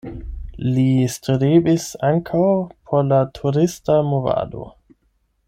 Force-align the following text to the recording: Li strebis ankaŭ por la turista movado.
Li 0.77 0.85
strebis 1.15 1.85
ankaŭ 2.09 2.41
por 2.87 3.07
la 3.11 3.21
turista 3.41 4.01
movado. 4.11 4.69